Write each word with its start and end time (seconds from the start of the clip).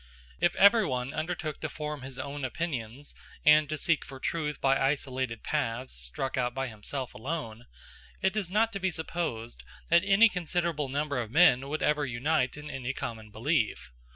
If 0.39 0.55
everyone 0.55 1.13
undertook 1.13 1.61
to 1.61 1.69
form 1.69 2.01
his 2.01 2.17
own 2.17 2.43
opinions 2.43 3.13
and 3.45 3.69
to 3.69 3.77
seek 3.77 4.03
for 4.03 4.19
truth 4.19 4.59
by 4.59 4.81
isolated 4.83 5.43
paths 5.43 5.93
struck 5.93 6.37
out 6.37 6.55
by 6.55 6.69
himself 6.69 7.13
alone, 7.13 7.67
it 8.19 8.35
is 8.35 8.49
not 8.49 8.73
to 8.73 8.79
be 8.79 8.89
supposed 8.89 9.63
that 9.89 10.03
any 10.03 10.27
considerable 10.27 10.89
number 10.89 11.19
of 11.19 11.29
men 11.29 11.69
would 11.69 11.83
ever 11.83 12.03
unite 12.03 12.57
in 12.57 12.67
any 12.67 12.93
common 12.93 13.29
belief. 13.29 13.91